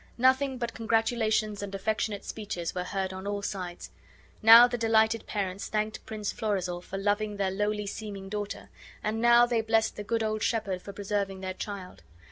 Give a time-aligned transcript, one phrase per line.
[0.17, 3.91] Nothing but congratulations and affectionate speeches were heard on all sides.
[4.41, 8.69] Now the delighted parents thanked Prince Florizel for loving their lowly seeming daughter;
[9.03, 12.01] and now they blessed the good old shepherd for preserving their child.